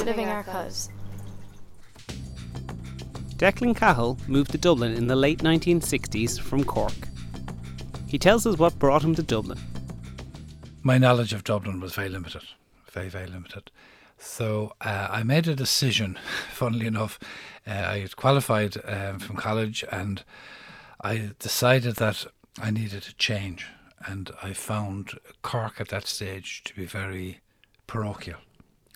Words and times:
Living 0.00 0.28
Archives. 0.28 0.90
Declan 3.36 3.76
Cahill 3.76 4.18
moved 4.26 4.52
to 4.52 4.58
Dublin 4.58 4.92
in 4.94 5.06
the 5.06 5.16
late 5.16 5.40
1960s 5.40 6.40
from 6.40 6.64
Cork. 6.64 6.92
He 8.06 8.18
tells 8.18 8.46
us 8.46 8.58
what 8.58 8.78
brought 8.78 9.02
him 9.02 9.14
to 9.14 9.22
Dublin. 9.22 9.58
My 10.82 10.98
knowledge 10.98 11.32
of 11.32 11.44
Dublin 11.44 11.80
was 11.80 11.94
very 11.94 12.08
limited, 12.08 12.42
very, 12.90 13.08
very 13.08 13.26
limited. 13.26 13.70
So 14.18 14.74
uh, 14.80 15.08
I 15.10 15.22
made 15.22 15.48
a 15.48 15.54
decision, 15.54 16.18
funnily 16.52 16.86
enough. 16.86 17.18
Uh, 17.66 17.70
I 17.70 17.98
had 17.98 18.16
qualified 18.16 18.76
um, 18.84 19.18
from 19.18 19.36
college 19.36 19.84
and 19.90 20.22
I 21.00 21.30
decided 21.38 21.96
that 21.96 22.26
I 22.60 22.70
needed 22.70 23.06
a 23.08 23.12
change. 23.14 23.66
And 24.06 24.30
I 24.42 24.52
found 24.52 25.18
Cork 25.42 25.80
at 25.80 25.88
that 25.88 26.06
stage 26.06 26.62
to 26.64 26.74
be 26.74 26.86
very 26.86 27.40
parochial. 27.86 28.38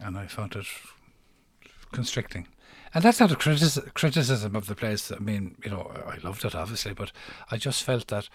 And 0.01 0.19
I 0.19 0.27
found 0.27 0.55
it 0.57 0.67
constricting. 1.93 2.49
And 2.95 3.05
that's 3.05 3.21
not 3.21 3.33
a 3.33 3.37
criticism, 3.37 4.57
of 4.57 4.67
the 4.67 4.75
place. 4.75 5.13
I 5.13 5.19
mean, 5.19 5.57
you 5.65 5.71
know, 5.71 5.93
I 6.07 6.19
loved 6.27 6.45
it 6.45 6.55
obviously, 6.55 6.95
but 6.95 7.13
I 7.51 7.57
just 7.57 7.83
felt 7.83 8.09
that 8.09 8.29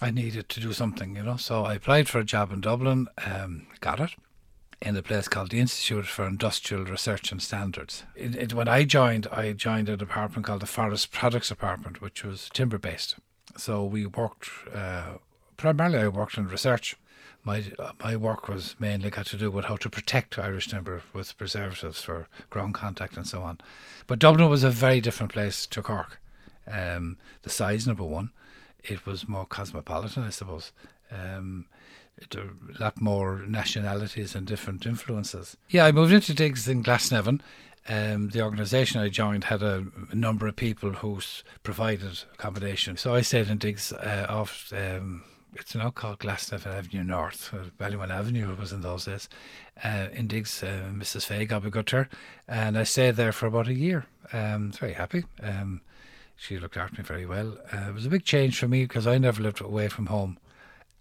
I 0.00 0.10
needed 0.10 0.48
to 0.48 0.60
do 0.60 0.72
something, 0.72 1.16
you 1.16 1.22
know. 1.22 1.36
So 1.36 1.64
I 1.64 1.74
applied 1.74 2.08
for 2.08 2.18
a 2.18 2.24
job 2.24 2.52
in 2.52 2.60
Dublin, 2.60 3.08
um, 3.24 3.66
got 3.80 4.00
it 4.00 4.10
in 4.80 4.96
a 4.96 5.02
place 5.02 5.26
called 5.28 5.50
the 5.50 5.58
Institute 5.58 6.06
for 6.06 6.26
Industrial 6.26 6.84
Research 6.84 7.32
and 7.32 7.42
Standards. 7.42 8.04
It, 8.14 8.36
it, 8.36 8.54
when 8.54 8.68
I 8.68 8.84
joined, 8.84 9.26
I 9.32 9.52
joined 9.52 9.88
a 9.88 9.96
department 9.96 10.46
called 10.46 10.62
the 10.62 10.66
Forest 10.66 11.10
Products 11.10 11.48
Department, 11.48 12.00
which 12.00 12.24
was 12.24 12.48
timber 12.52 12.78
based. 12.78 13.16
So 13.56 13.84
we 13.84 14.06
worked, 14.06 14.48
uh, 14.72 15.14
primarily 15.58 15.98
I 15.98 16.08
worked 16.08 16.38
in 16.38 16.48
research. 16.48 16.96
My, 17.44 17.64
my 18.02 18.16
work 18.16 18.48
was 18.48 18.74
mainly 18.78 19.10
got 19.10 19.26
to 19.26 19.36
do 19.36 19.50
with 19.50 19.66
how 19.66 19.76
to 19.76 19.90
protect 19.90 20.38
Irish 20.38 20.68
timber 20.68 21.02
with 21.12 21.36
preservatives 21.36 22.02
for 22.02 22.28
ground 22.48 22.74
contact 22.74 23.16
and 23.16 23.26
so 23.26 23.42
on. 23.42 23.58
But 24.06 24.18
Dublin 24.18 24.48
was 24.48 24.64
a 24.64 24.70
very 24.70 25.00
different 25.00 25.32
place 25.32 25.66
to 25.66 25.82
Cork. 25.82 26.20
Um, 26.66 27.18
the 27.42 27.50
size, 27.50 27.86
number 27.86 28.04
one, 28.04 28.30
it 28.82 29.06
was 29.06 29.28
more 29.28 29.46
cosmopolitan, 29.46 30.24
I 30.24 30.30
suppose. 30.30 30.72
Um, 31.10 31.66
a 32.34 32.82
lot 32.82 33.00
more 33.00 33.44
nationalities 33.46 34.34
and 34.34 34.46
different 34.46 34.86
influences. 34.86 35.56
Yeah, 35.68 35.86
I 35.86 35.92
moved 35.92 36.12
into 36.12 36.34
digs 36.34 36.68
in 36.68 36.82
Glasnevin. 36.82 37.40
Um, 37.88 38.28
the 38.30 38.42
organisation 38.42 39.00
I 39.00 39.08
joined 39.08 39.44
had 39.44 39.62
a, 39.62 39.86
a, 40.10 40.14
number 40.14 40.46
of 40.46 40.56
people 40.56 40.92
who 40.92 41.20
provided 41.62 42.24
accommodation. 42.34 42.98
So 42.98 43.14
I 43.14 43.22
stayed 43.22 43.48
in 43.48 43.56
digs 43.56 43.92
uh, 43.92 44.26
off, 44.28 44.70
um, 44.76 45.22
it's 45.54 45.74
now 45.74 45.90
called 45.90 46.18
Glasnevin 46.18 46.66
Avenue 46.66 47.04
North, 47.04 47.52
uh, 47.52 47.64
Ballymun 47.78 48.10
Avenue 48.10 48.52
it 48.52 48.58
was 48.58 48.72
in 48.72 48.82
those 48.82 49.06
days. 49.06 49.28
Uh, 49.82 50.08
in 50.12 50.26
Diggs, 50.26 50.62
uh, 50.62 50.90
Mrs. 50.92 51.24
Faye 51.24 51.46
her, 51.46 52.08
and 52.46 52.78
I 52.78 52.82
stayed 52.82 53.16
there 53.16 53.32
for 53.32 53.46
about 53.46 53.68
a 53.68 53.74
year. 53.74 54.06
Um, 54.32 54.72
very 54.72 54.94
happy. 54.94 55.24
Um, 55.42 55.80
she 56.36 56.58
looked 56.58 56.76
after 56.76 57.00
me 57.00 57.04
very 57.04 57.26
well. 57.26 57.58
Uh, 57.72 57.88
it 57.88 57.94
was 57.94 58.06
a 58.06 58.10
big 58.10 58.24
change 58.24 58.58
for 58.58 58.68
me 58.68 58.84
because 58.84 59.06
I 59.06 59.18
never 59.18 59.42
lived 59.42 59.60
away 59.60 59.88
from 59.88 60.06
home. 60.06 60.38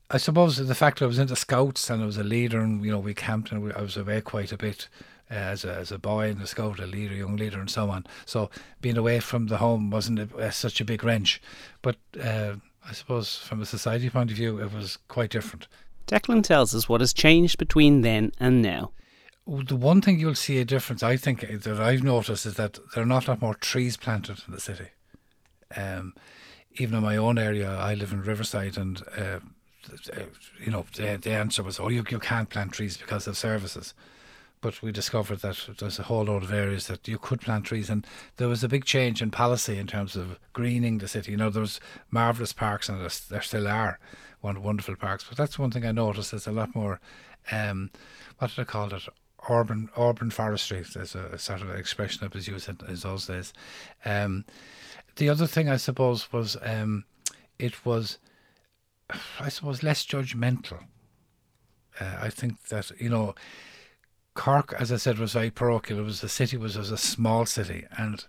I 0.09 0.17
suppose 0.17 0.57
the 0.57 0.75
fact 0.75 0.99
that 0.99 1.05
I 1.05 1.09
was 1.09 1.19
into 1.19 1.35
scouts 1.35 1.89
and 1.89 2.01
I 2.01 2.05
was 2.05 2.17
a 2.17 2.23
leader, 2.23 2.59
and 2.59 2.83
you 2.83 2.91
know 2.91 2.99
we 2.99 3.13
camped 3.13 3.51
and 3.51 3.61
we, 3.61 3.73
I 3.73 3.81
was 3.81 3.97
away 3.97 4.21
quite 4.21 4.51
a 4.51 4.57
bit 4.57 4.87
uh, 5.29 5.33
as 5.33 5.65
a, 5.65 5.73
as 5.75 5.91
a 5.91 5.99
boy 5.99 6.29
in 6.29 6.39
the 6.39 6.47
scout, 6.47 6.79
a 6.79 6.85
leader, 6.85 7.13
young 7.13 7.35
leader, 7.35 7.59
and 7.59 7.69
so 7.69 7.89
on. 7.89 8.05
So 8.25 8.49
being 8.79 8.97
away 8.97 9.19
from 9.19 9.47
the 9.47 9.57
home 9.57 9.89
wasn't 9.89 10.19
a, 10.19 10.37
a, 10.37 10.51
such 10.51 10.79
a 10.79 10.85
big 10.85 11.03
wrench, 11.03 11.41
but 11.81 11.97
uh, 12.21 12.55
I 12.87 12.93
suppose 12.93 13.37
from 13.37 13.61
a 13.61 13.65
society 13.65 14.09
point 14.09 14.31
of 14.31 14.37
view, 14.37 14.59
it 14.59 14.73
was 14.73 14.97
quite 15.07 15.29
different. 15.29 15.67
Declan 16.07 16.43
tells 16.43 16.73
us 16.73 16.87
what 16.87 17.01
has 17.01 17.13
changed 17.13 17.57
between 17.57 18.01
then 18.01 18.31
and 18.39 18.61
now. 18.61 18.91
The 19.45 19.75
one 19.75 20.01
thing 20.01 20.19
you'll 20.19 20.35
see 20.35 20.59
a 20.59 20.65
difference, 20.65 21.03
I 21.03 21.17
think, 21.17 21.41
that 21.41 21.79
I've 21.79 22.03
noticed 22.03 22.45
is 22.45 22.55
that 22.55 22.79
there 22.93 23.03
are 23.03 23.07
not 23.07 23.27
a 23.27 23.31
lot 23.31 23.41
more 23.41 23.55
trees 23.55 23.97
planted 23.97 24.41
in 24.47 24.53
the 24.53 24.59
city. 24.59 24.87
Um, 25.75 26.13
even 26.75 26.97
in 26.97 27.03
my 27.03 27.17
own 27.17 27.37
area, 27.37 27.69
I 27.69 27.93
live 27.93 28.13
in 28.13 28.21
Riverside, 28.21 28.77
and 28.77 29.01
uh, 29.17 29.39
you 30.63 30.71
know, 30.71 30.85
the, 30.95 31.17
the 31.21 31.31
answer 31.31 31.63
was, 31.63 31.79
oh, 31.79 31.89
you, 31.89 32.03
you 32.09 32.19
can't 32.19 32.49
plant 32.49 32.73
trees 32.73 32.97
because 32.97 33.27
of 33.27 33.37
services. 33.37 33.93
But 34.67 34.81
we 34.81 34.91
discovered 34.91 35.39
that 35.39 35.77
there's 35.79 35.97
a 35.97 36.03
whole 36.03 36.25
load 36.25 36.43
of 36.43 36.51
areas 36.51 36.87
that 36.87 37.07
you 37.07 37.17
could 37.17 37.39
plant 37.39 37.63
trees, 37.63 37.89
and 37.89 38.05
there 38.35 38.49
was 38.49 38.65
a 38.65 38.67
big 38.67 38.83
change 38.83 39.21
in 39.21 39.31
policy 39.31 39.77
in 39.77 39.87
terms 39.87 40.17
of 40.17 40.37
greening 40.51 40.97
the 40.97 41.07
city. 41.07 41.31
You 41.31 41.37
know, 41.37 41.49
there 41.49 41.61
was 41.61 41.79
marvelous 42.11 42.51
parks, 42.51 42.89
and 42.89 42.99
there 42.99 43.41
still 43.41 43.65
are 43.65 43.97
wonderful 44.43 44.97
parks. 44.97 45.23
But 45.23 45.37
that's 45.37 45.57
one 45.57 45.71
thing 45.71 45.85
I 45.85 45.93
noticed. 45.93 46.31
There's 46.31 46.47
a 46.47 46.51
lot 46.51 46.75
more, 46.75 46.99
um, 47.49 47.91
what 48.39 48.49
did 48.49 48.59
I 48.59 48.65
call 48.65 48.93
it? 48.93 49.03
Urban 49.49 49.87
urban 49.95 50.31
forestry. 50.31 50.83
There's 50.93 51.15
a, 51.15 51.27
a 51.27 51.39
sort 51.39 51.61
of 51.61 51.69
expression 51.69 52.19
that 52.23 52.33
was 52.33 52.49
used 52.49 52.67
in, 52.67 52.77
in 52.89 52.95
those 52.95 53.27
days. 53.27 53.53
Um, 54.03 54.43
the 55.15 55.29
other 55.29 55.47
thing 55.47 55.69
I 55.69 55.77
suppose 55.77 56.33
was 56.33 56.57
um, 56.61 57.05
it 57.57 57.85
was 57.85 58.17
I 59.39 59.47
suppose, 59.47 59.81
less 59.81 60.05
judgmental. 60.05 60.83
Uh, 62.01 62.17
I 62.19 62.29
think 62.29 62.61
that, 62.63 62.91
you 62.99 63.09
know, 63.09 63.33
Cork, 64.37 64.73
as 64.77 64.91
I 64.91 64.97
said, 64.97 65.17
was 65.17 65.33
very 65.33 65.49
parochial. 65.49 65.99
It 65.99 66.03
was 66.03 66.21
the 66.21 66.29
city 66.29 66.57
was, 66.57 66.77
was 66.77 66.91
a 66.91 66.97
small 66.97 67.45
city, 67.47 67.85
and 67.97 68.23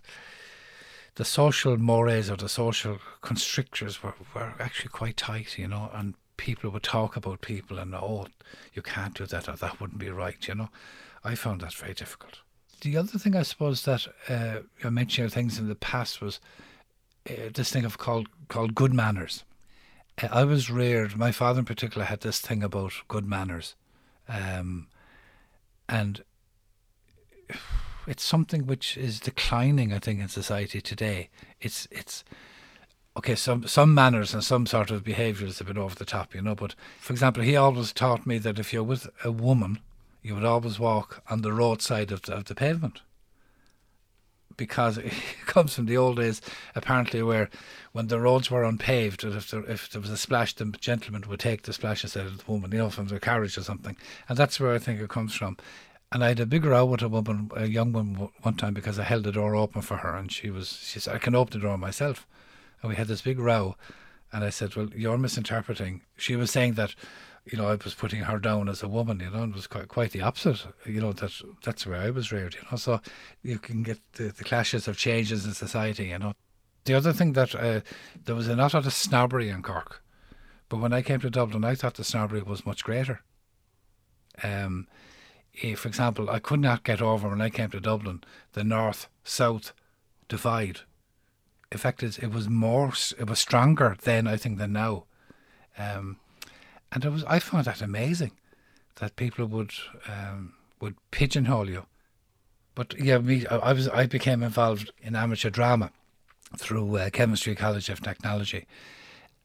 the 1.15 1.23
social 1.23 1.77
mores 1.77 2.31
or 2.31 2.35
the 2.35 2.49
social 2.49 2.97
constrictors 3.21 4.01
were, 4.01 4.15
were 4.33 4.55
actually 4.59 4.89
quite 4.89 5.17
tight, 5.17 5.59
you 5.59 5.67
know, 5.67 5.91
and 5.93 6.15
people 6.35 6.71
would 6.71 6.81
talk 6.81 7.15
about 7.15 7.41
people 7.41 7.77
and, 7.77 7.93
oh, 7.93 8.25
you 8.73 8.81
can't 8.81 9.13
do 9.13 9.27
that 9.27 9.47
or 9.47 9.55
that 9.57 9.79
wouldn't 9.79 9.99
be 9.99 10.09
right, 10.09 10.47
you 10.47 10.55
know. 10.55 10.69
I 11.23 11.35
found 11.35 11.61
that 11.61 11.73
very 11.73 11.93
difficult. 11.93 12.39
The 12.81 12.97
other 12.97 13.19
thing 13.19 13.35
I 13.35 13.43
suppose 13.43 13.83
that 13.83 14.07
uh, 14.27 14.61
you 14.83 14.89
mentioned 14.89 15.31
things 15.31 15.59
in 15.59 15.69
the 15.69 15.75
past 15.75 16.21
was 16.21 16.39
uh, 17.29 17.49
this 17.53 17.69
thing 17.69 17.85
of 17.85 17.97
called 17.97 18.29
called 18.47 18.73
good 18.73 18.93
manners. 18.93 19.43
I 20.31 20.43
was 20.43 20.71
reared, 20.71 21.17
my 21.17 21.31
father 21.31 21.59
in 21.59 21.65
particular 21.65 22.05
had 22.05 22.21
this 22.21 22.39
thing 22.39 22.63
about 22.63 22.93
good 23.07 23.27
manners. 23.27 23.75
Um, 24.27 24.87
and 25.89 26.23
it's 28.07 28.23
something 28.23 28.65
which 28.65 28.95
is 28.95 29.19
declining, 29.19 29.91
I 29.91 29.99
think, 29.99 30.21
in 30.21 30.29
society 30.29 30.81
today. 30.81 31.29
It's, 31.59 31.87
it's, 31.91 32.23
okay, 33.17 33.35
some, 33.35 33.67
some 33.67 33.93
manners 33.93 34.33
and 34.33 34.43
some 34.43 34.65
sort 34.65 34.91
of 34.91 35.03
behaviours 35.03 35.59
have 35.59 35.67
been 35.67 35.77
over 35.77 35.95
the 35.95 36.05
top, 36.05 36.33
you 36.33 36.41
know. 36.41 36.55
But 36.55 36.75
for 36.99 37.13
example, 37.13 37.43
he 37.43 37.55
always 37.55 37.91
taught 37.91 38.25
me 38.25 38.37
that 38.37 38.59
if 38.59 38.71
you're 38.71 38.83
with 38.83 39.07
a 39.23 39.31
woman, 39.31 39.79
you 40.21 40.35
would 40.35 40.45
always 40.45 40.79
walk 40.79 41.23
on 41.29 41.41
the 41.41 41.53
roadside 41.53 42.11
of 42.11 42.23
the, 42.23 42.35
of 42.35 42.45
the 42.45 42.55
pavement 42.55 43.01
because 44.59 44.97
it 44.99 45.11
comes 45.47 45.73
from 45.73 45.87
the 45.87 45.97
old 45.97 46.17
days, 46.17 46.41
apparently, 46.75 47.23
where 47.23 47.49
when 47.93 48.07
the 48.07 48.19
roads 48.19 48.51
were 48.51 48.63
unpaved, 48.63 49.23
if 49.23 49.49
there, 49.49 49.63
if 49.65 49.89
there 49.89 50.01
was 50.01 50.11
a 50.11 50.17
splash, 50.17 50.53
the 50.53 50.65
gentleman 50.65 51.23
would 51.27 51.39
take 51.39 51.63
the 51.63 51.73
splash 51.73 52.03
instead 52.03 52.27
of 52.27 52.45
the 52.45 52.51
woman, 52.51 52.71
you 52.71 52.77
know, 52.77 52.91
from 52.91 53.07
their 53.07 53.19
carriage 53.19 53.57
or 53.57 53.63
something. 53.63 53.97
And 54.27 54.37
that's 54.37 54.59
where 54.59 54.75
I 54.75 54.77
think 54.77 55.01
it 55.01 55.09
comes 55.09 55.33
from. 55.33 55.57
And 56.11 56.23
I 56.23 56.29
had 56.29 56.39
a 56.39 56.45
big 56.45 56.65
row 56.65 56.85
with 56.85 57.01
a 57.01 57.09
woman, 57.09 57.49
a 57.55 57.67
young 57.67 57.93
woman, 57.93 58.29
one 58.41 58.55
time 58.55 58.73
because 58.73 58.99
I 58.99 59.03
held 59.03 59.23
the 59.23 59.31
door 59.31 59.55
open 59.55 59.81
for 59.81 59.97
her, 59.97 60.15
and 60.15 60.31
she 60.31 60.49
was, 60.49 60.69
she 60.83 60.99
said, 60.99 61.15
"I 61.15 61.19
can 61.19 61.35
open 61.35 61.59
the 61.59 61.65
door 61.65 61.77
myself." 61.77 62.27
And 62.81 62.89
we 62.89 62.95
had 62.95 63.07
this 63.07 63.21
big 63.21 63.39
row, 63.39 63.75
and 64.31 64.43
I 64.43 64.49
said, 64.49 64.75
"Well, 64.75 64.89
you're 64.95 65.19
misinterpreting." 65.19 66.01
She 66.17 66.35
was 66.35 66.49
saying 66.49 66.73
that 66.73 66.95
you 67.45 67.57
know, 67.57 67.67
I 67.67 67.75
was 67.75 67.93
putting 67.93 68.21
her 68.21 68.39
down 68.39 68.69
as 68.69 68.83
a 68.83 68.87
woman, 68.87 69.19
you 69.19 69.29
know, 69.29 69.43
and 69.43 69.53
it 69.53 69.55
was 69.55 69.67
quite 69.67 69.87
quite 69.87 70.11
the 70.11 70.21
opposite. 70.21 70.65
You 70.85 71.01
know, 71.01 71.13
that 71.13 71.31
that's 71.63 71.85
where 71.85 71.99
I 71.99 72.09
was 72.09 72.31
reared, 72.31 72.55
you 72.55 72.61
know. 72.69 72.77
So 72.77 73.01
you 73.41 73.59
can 73.59 73.83
get 73.83 73.99
the, 74.13 74.25
the 74.25 74.43
clashes 74.43 74.87
of 74.87 74.97
changes 74.97 75.45
in 75.45 75.53
society, 75.53 76.07
you 76.07 76.19
know. 76.19 76.33
The 76.85 76.93
other 76.93 77.13
thing 77.13 77.33
that 77.33 77.55
uh, 77.55 77.81
there 78.25 78.35
was 78.35 78.47
a 78.47 78.55
lot 78.55 78.73
of 78.73 78.91
snobbery 78.93 79.49
in 79.49 79.61
Cork, 79.61 80.01
but 80.69 80.77
when 80.77 80.93
I 80.93 81.01
came 81.01 81.19
to 81.21 81.29
Dublin, 81.29 81.63
I 81.63 81.75
thought 81.75 81.95
the 81.95 82.03
snobbery 82.03 82.41
was 82.41 82.65
much 82.65 82.83
greater. 82.83 83.21
Um, 84.43 84.87
eh, 85.61 85.75
for 85.75 85.87
example, 85.87 86.29
I 86.29 86.39
could 86.39 86.59
not 86.59 86.83
get 86.83 87.01
over 87.01 87.29
when 87.29 87.41
I 87.41 87.49
came 87.49 87.69
to 87.71 87.79
Dublin 87.79 88.23
the 88.53 88.63
north 88.63 89.07
south 89.23 89.73
divide. 90.27 90.81
In 91.71 91.77
fact, 91.77 92.01
it 92.01 92.31
was 92.31 92.49
more, 92.49 92.93
it 93.19 93.29
was 93.29 93.39
stronger 93.39 93.95
then, 94.01 94.27
I 94.27 94.37
think, 94.37 94.57
than 94.57 94.73
now. 94.73 95.05
Um, 95.77 96.17
and 96.91 97.05
was 97.05 97.23
I 97.25 97.39
found 97.39 97.65
that 97.65 97.81
amazing 97.81 98.31
that 98.95 99.15
people 99.15 99.45
would 99.45 99.71
um, 100.07 100.53
would 100.79 100.95
pigeonhole 101.11 101.69
you. 101.69 101.85
But 102.75 102.95
yeah, 102.99 103.17
me 103.17 103.45
I 103.47 103.73
was 103.73 103.87
I 103.89 104.05
became 104.05 104.43
involved 104.43 104.91
in 105.01 105.15
amateur 105.15 105.49
drama 105.49 105.91
through 106.57 106.97
uh, 106.97 107.09
Chemistry 107.09 107.55
College 107.55 107.89
of 107.89 108.01
Technology, 108.01 108.65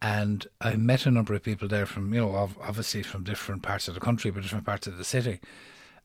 and 0.00 0.46
I 0.61 0.76
met 0.76 1.06
a 1.06 1.11
number 1.11 1.35
of 1.35 1.43
people 1.43 1.69
there 1.69 1.87
from 1.87 2.12
you 2.14 2.20
know 2.20 2.50
obviously 2.62 3.02
from 3.02 3.25
different 3.25 3.62
parts 3.62 3.88
of 3.88 3.94
the 3.94 4.00
country, 4.00 4.31
but 4.31 4.43
different 4.43 4.67
parts 4.67 4.87
of 4.87 4.99
the 4.99 5.05
city, 5.05 5.40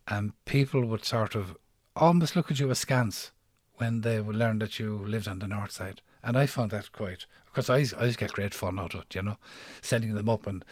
and 0.08 0.34
people 0.46 0.86
would 0.86 1.06
sort 1.06 1.36
of 1.36 1.56
almost 1.96 2.36
look 2.36 2.52
at 2.52 2.60
you 2.60 2.70
askance 2.72 3.32
when 3.76 4.02
they 4.02 4.20
would 4.20 4.36
learn 4.36 4.60
that 4.60 4.80
you 4.80 4.98
lived 4.98 5.28
on 5.28 5.40
the 5.40 5.48
north 5.48 5.72
side, 5.72 6.02
and 6.24 6.38
I 6.38 6.46
found 6.46 6.72
that 6.72 6.92
quite 6.92 7.26
because 7.46 7.70
I 7.70 7.80
I 7.80 8.02
always 8.02 8.18
get 8.18 8.34
great 8.34 8.54
fun 8.54 8.80
out 8.80 8.94
of 8.94 9.02
it, 9.02 9.16
you 9.16 9.22
know, 9.22 9.38
sending 9.82 10.16
them 10.16 10.30
up 10.30 10.48
and 10.48 10.66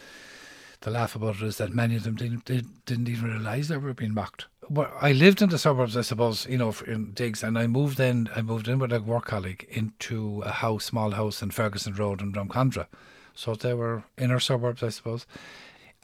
the 0.80 0.90
laugh 0.90 1.14
about 1.14 1.36
it 1.36 1.42
is 1.42 1.56
that 1.58 1.74
many 1.74 1.96
of 1.96 2.04
them 2.04 2.14
didn't, 2.14 2.44
didn't 2.84 3.08
even 3.08 3.32
realise 3.32 3.68
they 3.68 3.76
were 3.76 3.94
being 3.94 4.14
mocked. 4.14 4.46
well, 4.68 4.92
I 5.00 5.12
lived 5.12 5.42
in 5.42 5.48
the 5.48 5.58
suburbs, 5.58 5.96
I 5.96 6.02
suppose, 6.02 6.46
you 6.46 6.58
know, 6.58 6.74
in 6.86 7.12
digs, 7.12 7.42
and 7.42 7.58
I 7.58 7.66
moved 7.66 7.98
in. 7.98 8.28
I 8.34 8.42
moved 8.42 8.68
in 8.68 8.78
with 8.78 8.92
a 8.92 9.00
work 9.00 9.26
colleague 9.26 9.66
into 9.70 10.42
a 10.42 10.50
house, 10.50 10.84
small 10.84 11.12
house 11.12 11.42
in 11.42 11.50
Ferguson 11.50 11.94
Road 11.94 12.20
in 12.20 12.32
Drumcondra. 12.32 12.86
So 13.34 13.54
they 13.54 13.74
were 13.74 14.04
inner 14.16 14.40
suburbs, 14.40 14.82
I 14.82 14.90
suppose. 14.90 15.26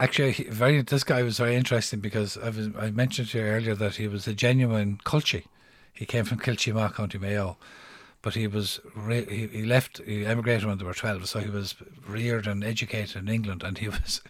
Actually, 0.00 0.32
very 0.50 0.82
this 0.82 1.04
guy 1.04 1.22
was 1.22 1.38
very 1.38 1.54
interesting 1.54 2.00
because 2.00 2.36
I, 2.38 2.50
was, 2.50 2.68
I 2.76 2.90
mentioned 2.90 3.28
to 3.28 3.38
you 3.38 3.44
earlier 3.44 3.74
that 3.76 3.96
he 3.96 4.08
was 4.08 4.26
a 4.26 4.34
genuine 4.34 4.98
Culchie. 5.04 5.46
He 5.92 6.06
came 6.06 6.24
from 6.24 6.40
Kiltimagh, 6.40 6.94
County 6.94 7.18
Mayo, 7.18 7.56
but 8.24 8.34
he 8.34 8.46
was 8.46 8.80
re- 8.96 9.26
he, 9.26 9.46
he 9.48 9.64
left 9.66 10.00
he 10.06 10.24
emigrated 10.24 10.64
when 10.64 10.78
they 10.78 10.84
were 10.84 10.94
twelve, 10.94 11.28
so 11.28 11.40
he 11.40 11.50
was 11.50 11.74
reared 12.08 12.46
and 12.46 12.64
educated 12.64 13.16
in 13.16 13.28
England, 13.28 13.62
and 13.62 13.76
he 13.76 13.88
was 13.96 14.22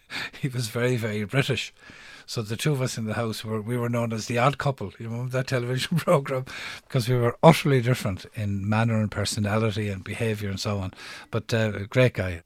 he 0.42 0.48
was 0.48 0.66
very 0.66 0.96
very 0.96 1.22
British. 1.22 1.72
So 2.26 2.42
the 2.42 2.56
two 2.56 2.72
of 2.72 2.82
us 2.82 2.98
in 2.98 3.04
the 3.04 3.14
house 3.14 3.44
were 3.44 3.62
we 3.62 3.76
were 3.76 3.88
known 3.88 4.12
as 4.12 4.26
the 4.26 4.36
odd 4.36 4.58
couple, 4.58 4.92
you 4.98 5.08
know, 5.08 5.28
that 5.28 5.46
television 5.54 5.96
program, 5.96 6.44
because 6.82 7.08
we 7.08 7.14
were 7.14 7.38
utterly 7.40 7.80
different 7.80 8.26
in 8.34 8.68
manner 8.68 9.00
and 9.00 9.12
personality 9.12 9.88
and 9.88 10.02
behaviour 10.02 10.50
and 10.50 10.58
so 10.58 10.78
on. 10.78 10.92
But 11.30 11.54
uh, 11.54 11.72
a 11.74 11.86
great 11.86 12.14
guy. 12.14 12.42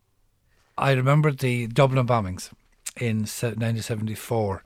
I 0.77 0.93
remember 0.93 1.33
the 1.33 1.67
Dublin 1.67 2.07
bombings 2.07 2.51
in 2.95 3.21
1974, 3.21 4.63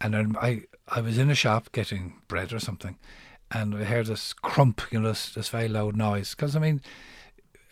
and 0.00 0.36
I 0.40 0.62
I 0.86 1.00
was 1.00 1.18
in 1.18 1.28
a 1.28 1.34
shop 1.34 1.72
getting 1.72 2.14
bread 2.28 2.52
or 2.52 2.60
something, 2.60 2.96
and 3.50 3.74
I 3.74 3.84
heard 3.84 4.06
this 4.06 4.32
crump, 4.32 4.82
you 4.90 5.00
know, 5.00 5.08
this, 5.08 5.34
this 5.34 5.48
very 5.48 5.68
loud 5.68 5.96
noise. 5.96 6.34
Because 6.34 6.54
I 6.54 6.60
mean, 6.60 6.80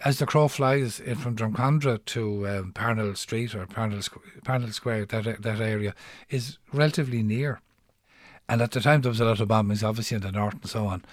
as 0.04 0.18
the 0.18 0.26
crow 0.26 0.48
flies 0.48 1.00
in 1.00 1.16
from 1.16 1.36
Drumcondra 1.36 2.04
to 2.06 2.48
um, 2.48 2.72
Parnell 2.72 3.14
Street 3.14 3.54
or 3.54 3.66
Parnell, 3.66 4.00
Parnell 4.44 4.72
Square, 4.72 5.06
that 5.06 5.42
that 5.42 5.60
area 5.60 5.94
is 6.28 6.58
relatively 6.72 7.22
near. 7.22 7.60
And 8.48 8.62
at 8.62 8.70
the 8.70 8.80
time, 8.80 9.02
there 9.02 9.10
was 9.10 9.20
a 9.20 9.24
lot 9.24 9.40
of 9.40 9.48
bombings, 9.48 9.86
obviously 9.86 10.16
in 10.16 10.22
the 10.22 10.32
north 10.32 10.54
and 10.54 10.68
so 10.68 10.86
on. 10.86 11.04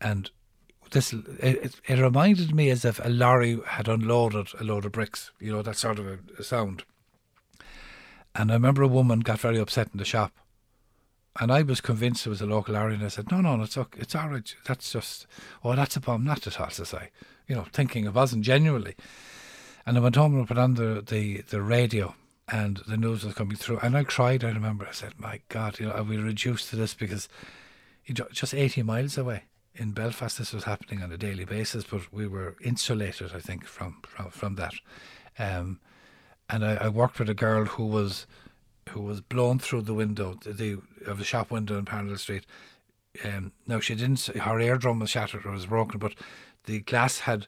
And 0.00 0.30
this 0.92 1.12
it, 1.12 1.80
it 1.86 1.98
reminded 1.98 2.54
me 2.54 2.70
as 2.70 2.84
if 2.84 3.04
a 3.04 3.08
lorry 3.08 3.58
had 3.66 3.88
unloaded 3.88 4.48
a 4.60 4.64
load 4.64 4.84
of 4.84 4.92
bricks. 4.92 5.30
You 5.40 5.52
know 5.52 5.62
that 5.62 5.76
sort 5.76 5.98
of 5.98 6.06
a, 6.06 6.18
a 6.38 6.44
sound. 6.44 6.84
And 8.34 8.50
I 8.50 8.54
remember 8.54 8.82
a 8.82 8.88
woman 8.88 9.20
got 9.20 9.40
very 9.40 9.58
upset 9.58 9.88
in 9.92 9.98
the 9.98 10.04
shop 10.04 10.32
and 11.40 11.52
I 11.52 11.62
was 11.62 11.80
convinced 11.80 12.26
it 12.26 12.30
was 12.30 12.40
a 12.40 12.46
local 12.46 12.74
lorry, 12.74 12.94
and 12.94 13.04
I 13.04 13.08
said, 13.08 13.30
"No, 13.30 13.40
no, 13.40 13.60
it's 13.62 13.76
okay, 13.76 14.00
it's 14.00 14.14
right. 14.14 14.54
That's 14.66 14.92
just, 14.92 15.26
oh, 15.64 15.74
that's 15.74 15.96
a 15.96 16.00
bomb, 16.00 16.24
not 16.24 16.46
at 16.46 16.60
all." 16.60 16.68
To 16.68 16.84
say, 16.84 17.10
you 17.46 17.54
know, 17.54 17.66
thinking 17.72 18.04
it 18.04 18.14
wasn't 18.14 18.44
genuinely. 18.44 18.94
And 19.84 19.96
I 19.96 20.00
went 20.00 20.16
home 20.16 20.34
and 20.34 20.42
I 20.42 20.46
put 20.46 20.58
on 20.58 20.74
the, 20.74 21.02
the, 21.06 21.42
the 21.42 21.62
radio, 21.62 22.14
and 22.48 22.78
the 22.88 22.96
news 22.96 23.24
was 23.24 23.34
coming 23.34 23.56
through, 23.56 23.78
and 23.78 23.96
I 23.96 24.04
cried. 24.04 24.44
I 24.44 24.48
remember, 24.48 24.86
I 24.86 24.92
said, 24.92 25.14
"My 25.18 25.40
God, 25.48 25.78
you 25.78 25.86
know, 25.86 25.92
are 25.92 26.02
we 26.02 26.16
reduced 26.16 26.70
to 26.70 26.76
this?" 26.76 26.94
Because 26.94 27.28
just 28.32 28.54
eighty 28.54 28.82
miles 28.82 29.18
away 29.18 29.44
in 29.74 29.92
Belfast, 29.92 30.38
this 30.38 30.52
was 30.52 30.64
happening 30.64 31.02
on 31.02 31.12
a 31.12 31.18
daily 31.18 31.44
basis, 31.44 31.84
but 31.84 32.12
we 32.12 32.26
were 32.26 32.56
insulated, 32.64 33.32
I 33.34 33.40
think, 33.40 33.66
from 33.66 33.98
from, 34.06 34.30
from 34.30 34.54
that. 34.56 34.74
Um, 35.38 35.80
and 36.48 36.64
I, 36.64 36.76
I 36.76 36.88
worked 36.88 37.18
with 37.18 37.28
a 37.28 37.34
girl 37.34 37.64
who 37.64 37.84
was 37.86 38.26
who 38.90 39.00
was 39.02 39.20
blown 39.20 39.58
through 39.58 39.82
the 39.82 39.94
window 39.94 40.38
the, 40.42 40.52
the 40.52 40.78
of 41.06 41.20
a 41.20 41.24
shop 41.24 41.50
window 41.50 41.78
in 41.78 41.84
Parnell 41.84 42.16
Street. 42.16 42.46
Um, 43.24 43.52
now 43.66 43.80
she 43.80 43.94
didn't. 43.94 44.26
Her 44.26 44.60
eardrum 44.60 44.98
was 44.98 45.10
shattered 45.10 45.46
or 45.46 45.52
was 45.52 45.66
broken, 45.66 45.98
but 45.98 46.14
the 46.64 46.80
glass 46.80 47.20
had 47.20 47.46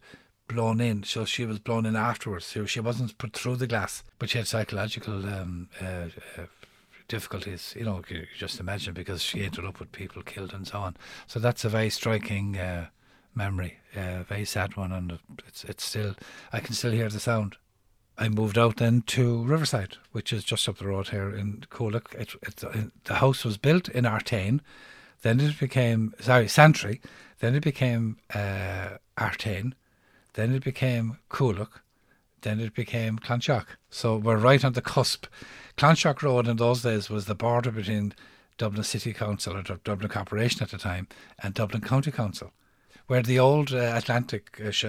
blown 0.48 0.80
in, 0.80 1.02
so 1.02 1.24
she 1.24 1.44
was 1.44 1.58
blown 1.58 1.84
in 1.86 1.94
afterwards. 1.94 2.46
So 2.46 2.64
she 2.64 2.80
wasn't 2.80 3.18
put 3.18 3.34
through 3.34 3.56
the 3.56 3.66
glass, 3.66 4.02
but 4.18 4.30
she 4.30 4.38
had 4.38 4.46
psychological 4.46 5.26
um, 5.26 5.68
uh, 5.80 6.08
uh, 6.38 6.46
difficulties. 7.06 7.74
You 7.76 7.84
know, 7.84 8.02
you 8.08 8.26
just 8.36 8.58
imagine 8.58 8.94
because 8.94 9.22
she 9.22 9.44
ended 9.44 9.64
up 9.64 9.78
with 9.78 9.92
people 9.92 10.22
killed 10.22 10.54
and 10.54 10.66
so 10.66 10.78
on. 10.78 10.96
So 11.26 11.38
that's 11.38 11.64
a 11.64 11.68
very 11.68 11.90
striking 11.90 12.58
uh, 12.58 12.86
memory, 13.34 13.78
a 13.94 14.24
very 14.24 14.44
sad 14.44 14.76
one, 14.76 14.92
and 14.92 15.18
it's 15.46 15.64
it's 15.64 15.84
still 15.84 16.14
I 16.52 16.60
can 16.60 16.74
still 16.74 16.92
hear 16.92 17.08
the 17.08 17.20
sound. 17.20 17.56
I 18.20 18.28
moved 18.28 18.58
out 18.58 18.78
then 18.78 19.02
to 19.02 19.44
Riverside, 19.44 19.96
which 20.10 20.32
is 20.32 20.42
just 20.42 20.68
up 20.68 20.78
the 20.78 20.88
road 20.88 21.08
here 21.08 21.30
in 21.30 21.64
Coolock. 21.70 22.14
It, 22.14 22.34
it, 22.42 22.64
it, 22.64 23.04
the 23.04 23.14
house 23.14 23.44
was 23.44 23.56
built 23.56 23.88
in 23.88 24.04
Artane, 24.04 24.60
then 25.22 25.38
it 25.38 25.58
became, 25.58 26.14
sorry, 26.18 26.48
Santry, 26.48 27.00
then 27.38 27.54
it 27.54 27.62
became 27.62 28.16
uh, 28.34 28.98
Artane, 29.16 29.74
then 30.34 30.52
it 30.52 30.64
became 30.64 31.18
Coolock, 31.30 31.80
then 32.42 32.58
it 32.58 32.74
became 32.74 33.20
Clonshaugh. 33.20 33.64
So 33.88 34.16
we're 34.16 34.36
right 34.36 34.64
on 34.64 34.72
the 34.72 34.82
cusp. 34.82 35.26
Clonshaugh 35.76 36.20
Road 36.20 36.48
in 36.48 36.56
those 36.56 36.82
days 36.82 37.08
was 37.08 37.26
the 37.26 37.36
border 37.36 37.70
between 37.70 38.14
Dublin 38.56 38.82
City 38.82 39.12
Council 39.12 39.56
or 39.56 39.62
Dublin 39.62 40.10
Corporation 40.10 40.64
at 40.64 40.70
the 40.70 40.78
time 40.78 41.06
and 41.40 41.54
Dublin 41.54 41.82
County 41.82 42.10
Council 42.10 42.52
where 43.08 43.22
the 43.22 43.38
old 43.38 43.72
uh, 43.72 43.92
Atlantic 43.96 44.60
uh, 44.64 44.70
sh- 44.70 44.84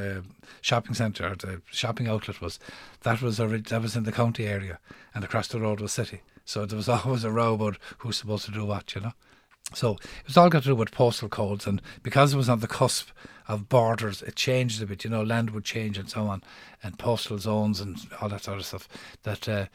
shopping 0.61 0.93
centre, 0.93 1.35
the 1.35 1.61
shopping 1.71 2.07
outlet 2.07 2.41
was, 2.41 2.59
that 3.01 3.21
was 3.21 3.37
that 3.37 3.81
was 3.81 3.95
in 3.95 4.03
the 4.03 4.11
county 4.11 4.45
area, 4.45 4.77
and 5.15 5.23
across 5.23 5.47
the 5.47 5.59
road 5.59 5.81
was 5.81 5.93
city. 5.93 6.21
So 6.45 6.65
there 6.65 6.77
was 6.77 6.89
always 6.89 7.23
a 7.23 7.31
row 7.31 7.55
about 7.55 7.77
who's 7.99 8.17
supposed 8.17 8.45
to 8.45 8.51
do 8.51 8.65
what, 8.65 8.93
you 8.93 9.01
know. 9.01 9.13
So 9.73 9.93
it 9.93 10.27
was 10.27 10.37
all 10.37 10.49
got 10.49 10.63
to 10.63 10.69
do 10.69 10.75
with 10.75 10.91
postal 10.91 11.29
codes, 11.29 11.65
and 11.65 11.81
because 12.03 12.33
it 12.33 12.37
was 12.37 12.49
on 12.49 12.59
the 12.59 12.67
cusp 12.67 13.09
of 13.47 13.69
borders, 13.69 14.21
it 14.21 14.35
changed 14.35 14.81
a 14.81 14.85
bit. 14.85 15.03
You 15.03 15.11
know, 15.11 15.23
land 15.23 15.51
would 15.51 15.63
change 15.63 15.97
and 15.97 16.09
so 16.09 16.27
on, 16.27 16.43
and 16.83 16.99
postal 16.99 17.37
zones 17.37 17.79
and 17.79 17.97
all 18.21 18.29
that 18.29 18.43
sort 18.43 18.57
of 18.57 18.65
stuff. 18.65 18.89
That 19.23 19.47
uh, 19.47 19.65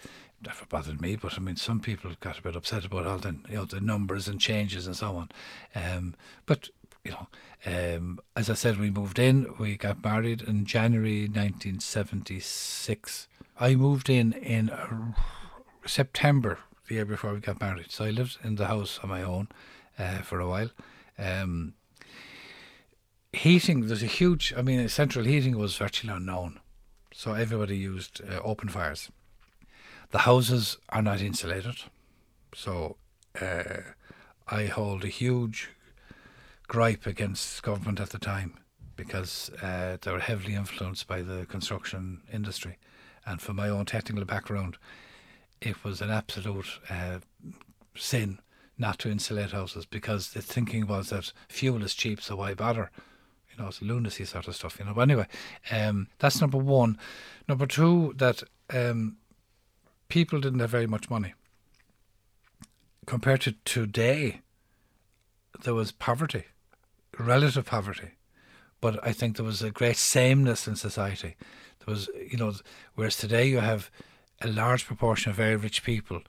never 0.44 0.67
bothered 0.69 1.00
me, 1.00 1.17
but 1.17 1.35
I 1.37 1.38
mean, 1.38 1.56
some 1.56 1.81
people 1.81 2.11
got 2.20 2.38
a 2.38 2.43
bit 2.43 2.56
upset 2.56 2.85
about 2.85 3.06
all 3.06 3.19
the 3.19 3.37
you 3.49 3.56
know 3.56 3.64
the 3.64 3.81
numbers 3.81 4.29
and 4.29 4.41
changes 4.41 4.87
and 4.87 4.96
so 4.96 5.17
on. 5.17 5.31
Um, 5.75 6.14
but 6.44 6.69
you 7.05 7.12
know, 7.12 7.29
um, 7.67 8.19
as 8.35 8.49
I 8.49 8.55
said, 8.55 8.79
we 8.79 8.91
moved 8.91 9.19
in. 9.19 9.55
We 9.59 9.77
got 9.77 10.03
married 10.03 10.43
in 10.43 10.65
January 10.65 11.23
1976. 11.23 13.29
I 13.61 13.75
moved 13.75 14.09
in 14.09 14.33
in 14.33 14.71
September 15.87 16.59
the 16.89 16.95
year 16.95 17.05
before 17.05 17.35
we 17.35 17.41
got 17.41 17.61
married. 17.61 17.91
So 17.91 18.05
I 18.05 18.11
lived 18.11 18.39
in 18.43 18.56
the 18.56 18.67
house 18.67 18.99
on 19.03 19.11
my 19.11 19.23
own 19.23 19.49
uh, 19.99 20.19
for 20.19 20.41
a 20.41 20.49
while. 20.49 20.71
Um, 21.19 21.75
heating, 23.33 23.87
there's 23.87 24.03
a 24.03 24.06
huge, 24.06 24.55
I 24.56 24.62
mean, 24.62 24.89
central 24.89 25.25
heating 25.25 25.59
was 25.59 25.77
virtually 25.77 26.12
unknown. 26.12 26.61
So 27.12 27.35
everybody 27.35 27.77
used 27.77 28.23
uh, 28.23 28.41
open 28.43 28.69
fires. 28.69 29.11
The 30.11 30.21
houses 30.21 30.79
are 30.89 31.03
not 31.03 31.21
insulated. 31.21 31.77
So 32.55 32.97
uh, 33.41 33.81
I 34.49 34.67
hold 34.67 35.05
a 35.05 35.09
huge 35.09 35.71
gripe 36.75 37.06
against 37.06 37.62
government 37.62 38.01
at 38.01 38.10
the 38.10 38.19
time 38.19 38.53
because 38.96 39.48
uh, 39.63 39.96
they 40.03 40.10
were 40.10 40.19
heavily 40.19 40.56
influenced 40.56 41.06
by 41.06 41.22
the 41.22 41.46
construction 41.46 42.20
industry. 42.32 42.79
And 43.25 43.41
from 43.41 43.55
my 43.55 43.69
own 43.69 43.84
technical 43.84 44.25
background, 44.25 44.77
it 45.60 45.84
was 45.84 46.01
an 46.01 46.10
absolute 46.10 46.81
uh, 46.91 47.20
sin 47.94 48.41
not 48.77 48.98
to 48.98 49.08
insulate 49.08 49.53
houses 49.53 49.87
because 49.87 50.32
the 50.32 50.43
thinking 50.43 50.89
was 50.89 51.10
that 51.10 51.32
fuel 51.48 51.84
is 51.84 51.94
cheap, 51.94 52.20
so 52.20 52.34
why 52.34 52.55
bother? 52.55 52.91
You 53.53 53.63
know, 53.63 53.69
it's 53.69 53.81
lunacy 53.81 54.25
sort 54.25 54.48
of 54.48 54.56
stuff, 54.56 54.81
you 54.81 54.84
know. 54.84 54.94
But 54.94 55.03
anyway, 55.03 55.29
um, 55.70 56.08
that's 56.19 56.41
number 56.41 56.58
one. 56.58 56.98
Number 57.48 57.67
two, 57.67 58.15
that 58.17 58.43
um, 58.70 59.19
people 60.08 60.41
didn't 60.41 60.58
have 60.58 60.70
very 60.70 60.89
much 60.89 61.08
money. 61.08 61.34
Compared 63.06 63.43
to 63.43 63.53
today, 63.65 64.41
there 65.63 65.75
was 65.75 65.93
poverty 65.93 66.46
relative 67.19 67.67
poverty, 67.67 68.13
but 68.81 68.99
I 69.06 69.13
think 69.13 69.37
there 69.37 69.44
was 69.44 69.63
a 69.63 69.71
great 69.71 69.97
sameness 69.97 70.69
in 70.69 70.77
society. 70.77 71.37
There 71.85 71.94
was, 71.94 72.09
you 72.31 72.39
know, 72.39 72.55
whereas 72.94 73.17
today 73.17 73.47
you 73.47 73.61
have 73.61 73.91
a 74.41 74.49
large 74.49 74.87
proportion 74.87 75.31
of 75.31 75.37
very 75.37 75.56
rich 75.56 75.83
people. 75.83 76.23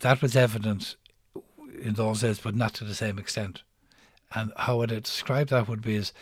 That 0.00 0.22
was 0.22 0.36
evident 0.36 0.96
in 1.80 1.94
those 1.94 2.20
days, 2.20 2.38
but 2.38 2.54
not 2.54 2.74
to 2.74 2.84
the 2.84 2.94
same 2.94 3.18
extent. 3.18 3.62
And 4.32 4.52
how 4.56 4.82
I'd 4.82 5.02
describe 5.02 5.48
that 5.48 5.68
would 5.68 5.82
be 5.82 5.96
is 5.96 6.12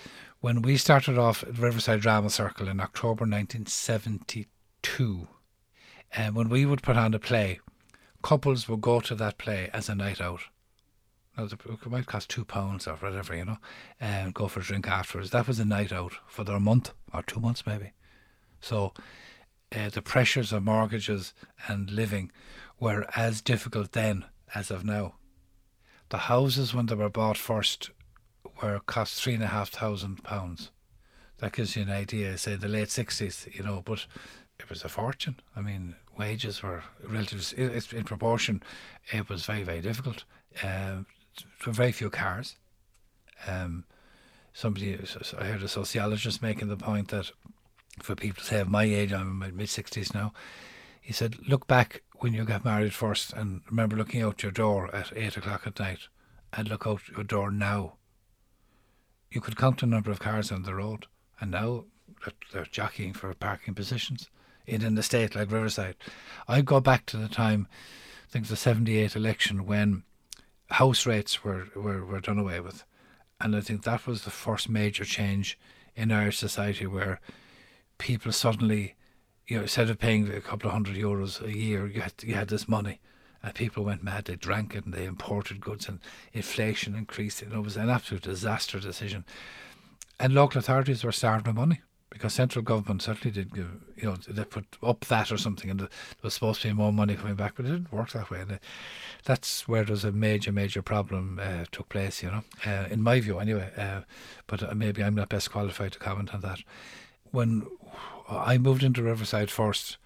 when 0.41 0.63
we 0.63 0.77
started 0.77 1.19
off 1.19 1.45
at 1.45 1.59
Riverside 1.59 2.01
Drama 2.01 2.31
Circle 2.31 2.69
in 2.69 2.81
October 2.81 3.25
1972, 3.25 5.29
and 6.15 6.29
um, 6.29 6.35
when 6.35 6.49
we 6.49 6.67
would 6.67 6.83
put 6.83 6.97
on 6.97 7.15
a 7.15 7.19
play, 7.19 7.61
couples 8.23 8.69
would 8.69 8.81
go 8.81 9.01
to 9.01 9.15
that 9.15 9.39
play 9.39 9.71
as 9.73 9.89
a 9.89 9.95
night 9.95 10.21
out 10.21 10.43
it 11.39 11.87
might 11.87 12.07
cost 12.07 12.29
two 12.29 12.45
pounds 12.45 12.87
or 12.87 12.95
whatever, 12.97 13.35
you 13.35 13.45
know, 13.45 13.59
and 14.01 14.35
go 14.35 14.49
for 14.49 14.61
a 14.61 14.63
drink 14.63 14.87
afterwards. 14.87 15.31
That 15.31 15.49
was 15.49 15.59
a 15.59 15.65
night 15.65 15.93
out 15.93 16.13
for 16.27 16.45
their 16.45 16.61
month 16.61 16.93
or 17.13 17.23
two 17.23 17.41
months 17.41 17.67
maybe. 17.67 17.93
So 18.61 18.93
uh, 19.75 19.89
the 19.89 20.03
pressures 20.03 20.53
of 20.53 20.63
mortgages 20.63 21.33
and 21.67 21.91
living 21.91 22.31
were 22.79 23.07
as 23.17 23.41
difficult 23.41 23.93
then 23.93 24.25
as 24.55 24.71
of 24.71 24.85
now. 24.85 25.15
The 26.11 26.19
houses 26.19 26.75
when 26.75 26.87
they 26.87 26.95
were 26.95 27.09
bought 27.09 27.39
first 27.39 27.91
were 28.63 28.81
cost 28.81 29.23
three 29.23 29.35
and 29.35 29.43
a 29.43 29.47
half 29.49 29.71
thousand 29.71 30.23
pounds. 30.23 30.71
That 31.39 31.55
gives 31.55 31.75
you 31.75 31.83
an 31.83 31.91
idea. 31.91 32.37
Say 32.37 32.57
the 32.57 32.69
late 32.69 32.91
sixties, 32.91 33.49
you 33.53 33.63
know, 33.63 33.83
but 33.85 34.07
it 34.61 34.69
was 34.69 34.85
a 34.85 34.89
fortune. 34.89 35.41
I 35.57 35.63
mean, 35.63 35.97
wages 36.19 36.63
were 36.63 36.85
relative 37.03 37.55
in 37.93 38.05
proportion. 38.05 38.63
It 39.11 39.29
was 39.29 39.47
very 39.47 39.63
very 39.63 39.81
difficult. 39.81 40.25
Uh, 40.63 40.99
there 41.65 41.73
very 41.73 41.93
few 41.93 42.11
cars. 42.11 42.57
Um, 43.47 43.85
somebody, 44.53 44.99
I 45.39 45.45
heard 45.45 45.63
a 45.63 45.69
sociologist 45.69 46.43
making 46.43 46.69
the 46.69 46.77
point 46.77 47.09
that 47.09 47.31
for 48.01 48.15
people 48.15 48.43
say 48.43 48.61
of 48.61 48.69
my 48.69 48.85
age, 48.85 49.13
I'm 49.13 49.23
in 49.23 49.37
my 49.37 49.51
mid 49.51 49.69
60s 49.69 50.15
now, 50.15 50.33
he 51.01 51.13
said, 51.13 51.37
look 51.49 51.67
back 51.67 52.03
when 52.21 52.33
you 52.33 52.45
got 52.45 52.65
married 52.65 52.95
first 52.95 53.33
and 53.33 53.63
remember 53.69 53.97
looking 53.97 54.23
out 54.23 54.43
your 54.43 54.53
door 54.53 54.95
at 54.95 55.13
8 55.15 55.37
o'clock 55.39 55.67
at 55.67 55.81
night 55.81 56.09
and 56.53 56.69
look 56.69 56.87
out 56.87 57.09
your 57.09 57.25
door 57.25 57.51
now. 57.51 57.95
You 59.31 59.41
could 59.41 59.57
count 59.57 59.81
the 59.81 59.87
number 59.87 60.11
of 60.11 60.21
cars 60.21 60.53
on 60.53 60.63
the 60.63 60.75
road, 60.75 61.07
and 61.41 61.51
now 61.51 61.87
they're 62.53 62.65
jockeying 62.65 63.15
for 63.15 63.33
parking 63.35 63.75
positions 63.75 64.29
in 64.67 64.83
an 64.83 64.97
estate 64.97 65.35
like 65.35 65.51
Riverside. 65.51 65.97
I 66.47 66.61
go 66.61 66.81
back 66.81 67.07
to 67.07 67.17
the 67.17 67.29
time, 67.29 67.67
I 68.29 68.31
think 68.31 68.47
the 68.47 68.57
78 68.57 69.17
election 69.17 69.67
when 69.67 70.05
house 70.73 71.07
rates 71.07 71.45
were, 71.45 71.67
were, 71.75 72.05
were 72.05 72.21
done 72.21 72.39
away 72.39 72.61
with. 72.61 72.85
And 73.41 73.55
I 73.57 73.61
think 73.61 73.83
that 73.83 74.07
was 74.07 74.23
the 74.23 74.31
first 74.31 74.69
major 74.69 75.05
change 75.05 75.59
in 75.95 76.13
Irish 76.13 76.39
society 76.39 76.87
where 76.87 77.21
people 77.99 78.33
suddenly, 78.33 78.95
you 79.47 79.57
know, 79.57 79.63
instead 79.63 79.91
of 79.91 79.99
paying 79.99 80.33
a 80.33 80.41
couple 80.41 80.69
of 80.69 80.73
hundred 80.73 80.97
euros 80.97 81.45
a 81.45 81.57
year, 81.57 81.87
you 81.87 82.01
had, 82.01 82.15
you 82.23 82.35
had 82.35 82.49
this 82.49 82.69
money. 82.69 83.01
And 83.43 83.55
people 83.55 83.85
went 83.85 84.05
mad. 84.05 84.27
They 84.27 84.37
drank 84.37 84.75
it 84.77 84.85
and 84.85 84.95
they 84.95 85.05
imported 85.05 85.61
goods, 85.61 85.89
and 85.89 85.99
inflation 86.33 86.95
increased. 86.95 87.43
And 87.43 87.53
it 87.53 87.61
was 87.61 87.77
an 87.77 87.91
absolute 87.91 88.23
disaster 88.23 88.79
decision. 88.79 89.25
And 90.21 90.33
local 90.33 90.61
authorities 90.61 91.03
were 91.03 91.11
starved 91.11 91.49
of 91.49 91.57
money 91.57 91.81
because 92.13 92.35
central 92.35 92.63
government 92.63 93.03
certainly 93.03 93.31
did 93.31 93.55
give, 93.55 93.69
you 93.97 94.05
know, 94.05 94.17
they 94.29 94.45
put 94.45 94.77
up 94.83 95.05
that 95.07 95.33
or 95.33 95.39
something, 95.39 95.71
and 95.71 95.81
there 95.81 95.89
was 96.23 96.35
supposed 96.35 96.63
to 96.63 96.69
be 96.69 96.75
more 96.75 96.93
money 96.93 97.17
coming 97.17 97.35
back, 97.35 97.55
but 97.57 97.65
it 97.65 97.71
didn't 97.71 97.93
work 97.93 98.11
that 98.11 98.31
way. 98.31 98.41
And 98.41 98.61
that's 99.25 99.67
where 99.67 99.85
there's 99.85 100.05
a 100.05 100.13
major, 100.13 100.53
major 100.53 100.83
problem 100.83 101.41
uh, 101.43 101.65
took 101.73 101.89
place, 101.89 102.23
you 102.23 102.31
know, 102.31 102.45
uh, 102.67 102.87
in 102.91 103.03
my 103.03 103.21
view, 103.21 103.39
anyway. 103.39 103.71
Uh, 103.77 104.03
but 104.47 104.63
uh, 104.63 104.75
maybe 104.75 105.03
I'm 105.03 105.15
not 105.15 105.31
best 105.31 105.51
qualified 105.51 105.93
to 105.93 105.99
comment 105.99 106.35
on 106.35 106.41
that. 106.43 106.61
When 107.31 107.67
I 108.29 108.59
moved 108.59 108.83
into 108.83 109.03
Riverside 109.03 109.51
first, 109.51 109.97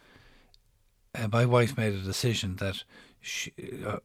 uh, 1.15 1.29
my 1.33 1.45
wife 1.45 1.77
made 1.77 1.95
a 1.95 1.99
decision 1.99 2.57
that 2.57 2.85
she, 3.21 3.53
uh, 3.85 3.99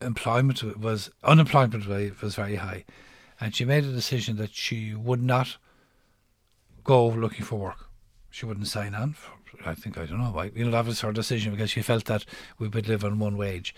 employment 0.00 0.62
was 0.78 1.10
unemployment 1.22 1.86
was 1.86 2.34
very 2.34 2.56
high, 2.56 2.84
and 3.40 3.54
she 3.54 3.64
made 3.64 3.84
a 3.84 3.92
decision 3.92 4.36
that 4.36 4.54
she 4.54 4.94
would 4.94 5.22
not 5.22 5.58
go 6.84 7.08
looking 7.08 7.44
for 7.44 7.56
work. 7.56 7.88
She 8.30 8.46
wouldn't 8.46 8.68
sign 8.68 8.94
on. 8.94 9.14
For, 9.14 9.32
I 9.64 9.74
think 9.74 9.98
I 9.98 10.06
don't 10.06 10.20
know 10.20 10.30
why. 10.30 10.50
You 10.54 10.64
know 10.64 10.70
that 10.72 10.86
was 10.86 11.00
her 11.00 11.12
decision 11.12 11.52
because 11.52 11.70
she 11.70 11.82
felt 11.82 12.04
that 12.06 12.24
we 12.58 12.68
would 12.68 12.88
live 12.88 13.04
on 13.04 13.18
one 13.18 13.36
wage. 13.36 13.74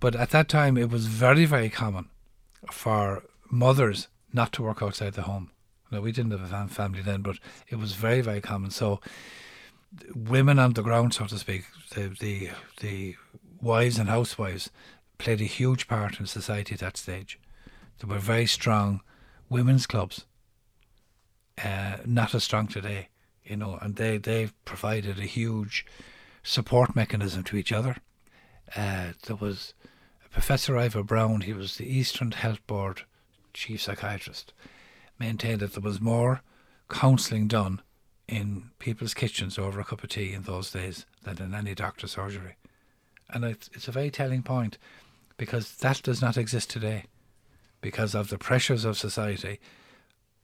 But 0.00 0.14
at 0.14 0.30
that 0.30 0.48
time, 0.48 0.76
it 0.76 0.90
was 0.90 1.06
very 1.06 1.44
very 1.44 1.70
common 1.70 2.08
for 2.70 3.24
mothers 3.50 4.08
not 4.32 4.52
to 4.52 4.62
work 4.62 4.82
outside 4.82 5.14
the 5.14 5.22
home. 5.22 5.50
Now 5.90 6.00
we 6.00 6.12
didn't 6.12 6.32
have 6.32 6.52
a 6.52 6.68
family 6.68 7.02
then, 7.02 7.22
but 7.22 7.38
it 7.68 7.76
was 7.76 7.92
very 7.92 8.20
very 8.20 8.40
common. 8.40 8.70
So 8.70 9.00
women 10.14 10.58
on 10.58 10.72
the 10.72 10.82
ground, 10.82 11.14
so 11.14 11.26
to 11.26 11.38
speak, 11.38 11.64
the 11.94 12.08
the 12.08 12.50
the 12.80 13.16
wives 13.60 13.98
and 13.98 14.08
housewives 14.08 14.70
played 15.18 15.40
a 15.40 15.44
huge 15.44 15.88
part 15.88 16.20
in 16.20 16.26
society 16.26 16.74
at 16.74 16.80
that 16.80 16.96
stage. 16.96 17.38
There 17.98 18.10
were 18.10 18.18
very 18.18 18.46
strong 18.46 19.00
women's 19.48 19.86
clubs 19.86 20.26
uh, 21.62 21.96
not 22.04 22.34
as 22.34 22.44
strong 22.44 22.66
today, 22.66 23.08
you 23.44 23.56
know, 23.56 23.78
and 23.80 23.96
they, 23.96 24.18
they've 24.18 24.52
provided 24.64 25.18
a 25.18 25.22
huge 25.22 25.86
support 26.42 26.96
mechanism 26.96 27.42
to 27.44 27.56
each 27.56 27.72
other. 27.72 27.96
Uh, 28.76 29.12
there 29.26 29.36
was 29.36 29.74
Professor 30.30 30.76
Ivor 30.76 31.04
Browne, 31.04 31.42
he 31.42 31.52
was 31.52 31.76
the 31.76 31.86
Eastern 31.86 32.32
Health 32.32 32.66
Board 32.66 33.02
chief 33.52 33.82
psychiatrist, 33.82 34.52
maintained 35.18 35.60
that 35.60 35.74
there 35.74 35.80
was 35.80 36.00
more 36.00 36.42
counselling 36.90 37.46
done 37.46 37.80
in 38.26 38.70
people's 38.78 39.14
kitchens 39.14 39.58
over 39.58 39.80
a 39.80 39.84
cup 39.84 40.02
of 40.02 40.10
tea 40.10 40.32
in 40.32 40.42
those 40.42 40.70
days 40.70 41.06
than 41.22 41.40
in 41.40 41.54
any 41.54 41.74
doctor's 41.74 42.12
surgery. 42.12 42.56
And 43.30 43.44
it's, 43.44 43.70
it's 43.74 43.88
a 43.88 43.92
very 43.92 44.10
telling 44.10 44.42
point 44.42 44.76
because 45.36 45.76
that 45.76 46.02
does 46.02 46.20
not 46.20 46.36
exist 46.36 46.70
today 46.70 47.04
because 47.80 48.14
of 48.14 48.28
the 48.28 48.38
pressures 48.38 48.84
of 48.84 48.98
society 48.98 49.60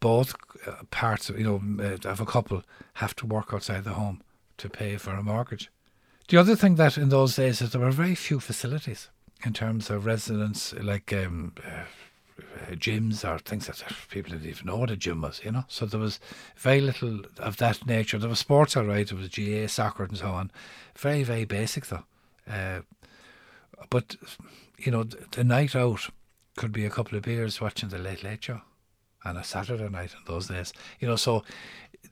both 0.01 0.35
uh, 0.67 0.73
parts, 0.91 1.31
you 1.31 1.45
know, 1.45 1.85
uh, 1.85 2.09
of 2.09 2.21
a 2.21 2.27
couple 2.27 2.63
have 2.95 3.15
to 3.17 3.27
work 3.27 3.53
outside 3.53 3.85
the 3.85 3.91
home 3.91 4.23
to 4.59 4.69
pay 4.69 4.97
for 4.97 5.13
a 5.13 5.23
mortgage. 5.23 5.71
The 6.29 6.39
other 6.39 6.57
thing 6.57 6.77
that 6.77 6.97
in 6.97 7.09
those 7.09 7.37
days 7.37 7.61
is 7.61 7.73
there 7.73 7.81
were 7.81 7.91
very 7.91 8.15
few 8.15 8.41
facilities 8.41 9.09
in 9.45 9.53
terms 9.53 9.91
of 9.91 10.07
residence, 10.07 10.73
like 10.75 11.13
um, 11.13 11.55
uh, 11.67 11.85
gyms 12.73 13.29
or 13.29 13.39
things 13.39 13.69
like 13.69 13.79
that 13.79 13.95
people 14.11 14.33
didn't 14.33 14.49
even 14.49 14.67
know 14.67 14.77
what 14.77 14.91
a 14.91 14.97
gym 14.97 15.23
was, 15.23 15.41
you 15.45 15.51
know. 15.51 15.65
So 15.69 15.87
there 15.87 16.01
was 16.01 16.21
very 16.57 16.81
little 16.81 17.21
of 17.39 17.57
that 17.59 17.87
nature. 17.87 18.19
There 18.19 18.29
was 18.29 18.39
sports, 18.39 18.77
all 18.77 18.85
right. 18.85 19.07
There 19.07 19.19
was 19.19 19.29
GA 19.29 19.67
soccer, 19.67 20.05
and 20.05 20.17
so 20.17 20.29
on. 20.29 20.51
Very, 20.97 21.23
very 21.23 21.45
basic 21.45 21.87
though. 21.87 22.05
Uh, 22.49 22.81
but 23.89 24.17
you 24.79 24.93
know, 24.93 25.05
the 25.05 25.45
night 25.45 25.75
out 25.75 26.11
could 26.57 26.73
be 26.73 26.85
a 26.85 26.91
couple 26.91 27.17
of 27.17 27.25
beers 27.25 27.61
watching 27.61 27.89
the 27.89 27.99
Late 27.99 28.23
Late 28.23 28.45
Show 28.45 28.61
on 29.25 29.37
a 29.37 29.45
Saturday 29.45 29.89
night 29.89 30.13
in 30.13 30.25
those 30.27 30.49
days. 30.49 30.73
You 30.99 31.09
know, 31.09 31.17
so 31.17 31.45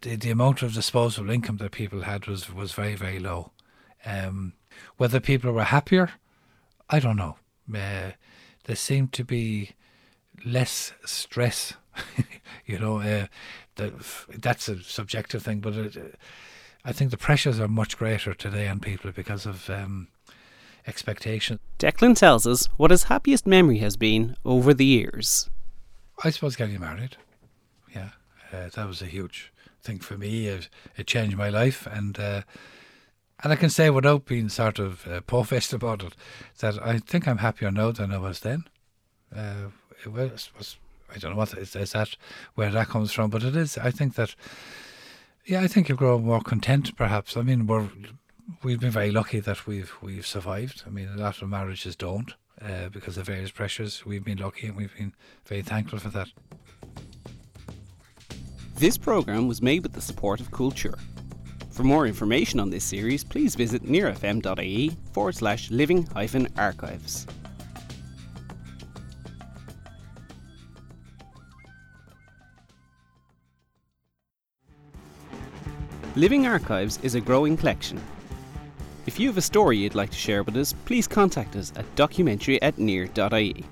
the, 0.03 0.17
the 0.17 0.31
amount 0.31 0.63
of 0.63 0.75
disposable 0.75 1.31
income 1.31 1.57
that 1.59 1.73
people 1.73 2.03
had 2.03 2.27
was, 2.27 2.53
was 2.53 2.73
very, 2.73 2.95
very 2.95 3.19
low. 3.19 3.53
Um, 4.05 4.55
whether 4.97 5.21
people 5.21 5.53
were 5.53 5.65
happier, 5.65 6.11
I 6.91 7.01
don't 7.01 7.17
know. 7.17 7.37
Uh, 7.73 8.13
there 8.65 8.77
seemed 8.77 9.13
to 9.15 9.25
be 9.25 9.73
less 10.45 10.93
stress. 11.05 11.75
you 12.67 12.79
know, 12.79 13.01
uh, 13.01 13.27
the, 13.77 13.93
that's 14.37 14.69
a 14.69 14.83
subjective 14.83 15.43
thing, 15.43 15.61
but 15.61 15.75
it, 15.75 16.15
I 16.85 16.93
think 16.93 17.11
the 17.11 17.17
pressures 17.17 17.61
are 17.61 17.69
much 17.69 17.99
greater 17.99 18.35
today 18.35 18.69
on 18.69 18.81
people 18.81 19.11
because 19.13 19.47
of 19.47 19.69
um, 19.69 20.09
expectation. 20.87 21.59
Declan 21.79 22.17
tells 22.17 22.47
us 22.47 22.67
what 22.77 22.91
his 22.91 23.05
happiest 23.05 23.47
memory 23.47 23.79
has 23.79 23.97
been 23.97 24.37
over 24.45 24.73
the 24.73 24.85
years. 24.85 25.51
I 26.25 26.31
suppose 26.31 26.57
getting 26.57 26.81
married. 26.81 27.17
Yeah, 27.95 28.11
uh, 28.53 28.69
that 28.75 28.87
was 28.87 29.03
a 29.03 29.07
huge 29.07 29.53
thing 29.83 30.01
for 30.01 30.19
me. 30.19 30.47
It, 30.47 30.69
it 30.97 31.07
changed 31.07 31.37
my 31.37 31.49
life, 31.49 31.87
and 31.87 32.19
uh, 32.19 32.43
and 33.43 33.53
I 33.53 33.57
can 33.57 33.71
say 33.71 33.89
without 33.91 34.27
being 34.27 34.49
sort 34.49 34.79
of 34.79 35.07
uh, 35.07 35.21
about 35.73 36.03
it 36.03 36.15
that 36.59 36.83
I 36.83 36.99
think 36.99 37.29
I'm 37.29 37.39
happier 37.39 37.71
now 37.71 37.93
than 37.93 38.13
I 38.13 38.19
was 38.19 38.41
then. 38.41 38.65
Uh, 39.35 39.69
it 40.05 40.13
was, 40.13 40.51
was 40.57 40.77
I 41.15 41.19
don't 41.19 41.33
know 41.33 41.37
what 41.37 41.55
is, 41.55 41.77
is 41.77 41.93
that 41.93 42.17
where 42.55 42.71
that 42.71 42.89
comes 42.89 43.13
from, 43.13 43.31
but 43.31 43.45
it 43.45 43.55
is. 43.55 43.79
I 43.79 43.91
think 43.91 44.15
that 44.15 44.35
yeah, 45.47 45.61
I 45.61 45.67
think 45.67 45.89
you 45.89 45.95
grow 45.95 46.19
more 46.19 46.41
content. 46.41 46.97
Perhaps 46.97 47.37
I 47.37 47.43
mean 47.43 47.67
we're 47.67 47.89
we've 48.63 48.81
been 48.81 48.91
very 48.91 49.13
lucky 49.13 49.41
that 49.41 49.67
we've 49.67 49.93
we've 50.03 50.27
survived. 50.27 50.83
I 50.87 50.91
mean 50.91 51.09
a 51.09 51.21
lot 51.21 51.43
of 51.43 51.49
marriages 51.49 51.95
don't 51.95 52.35
uh, 52.63 52.89
because 52.91 53.17
of 53.17 53.27
various 53.27 53.51
pressures. 53.51 54.05
We've 54.05 54.25
been 54.25 54.39
lucky 54.39 54.67
and 54.67 54.77
we've 54.77 54.95
been 54.97 55.13
very 55.47 55.63
thankful 55.63 55.99
for 55.99 56.09
that. 56.11 56.29
This 58.77 58.97
programme 58.97 59.49
was 59.49 59.61
made 59.61 59.83
with 59.83 59.93
the 59.93 60.01
support 60.01 60.41
of 60.41 60.51
Culture. 60.51 60.97
For 61.71 61.83
more 61.85 62.07
information 62.07 62.61
on 62.61 62.71
this 62.71 62.85
series, 62.85 63.25
please 63.25 63.55
visit 63.55 63.85
nearfm.ie 63.85 64.97
forward 65.13 65.35
slash 65.35 65.71
living 65.71 66.07
hyphen 66.07 66.49
archives. 66.57 67.27
Living 76.17 76.49
Archives 76.49 76.99
is 77.05 77.15
a 77.15 77.21
growing 77.21 77.57
collection 77.57 78.01
if 79.09 79.19
you 79.19 79.27
have 79.27 79.39
a 79.39 79.43
story 79.43 79.79
you'd 79.79 79.95
like 79.95 80.11
to 80.11 80.19
share 80.19 80.43
with 80.43 80.55
us, 80.55 80.75
please 80.85 81.09
contact 81.09 81.57
us 81.57 81.73
at 81.77 81.97
documentary 81.97 82.61
at 82.61 82.77
near.ie. 82.77 83.65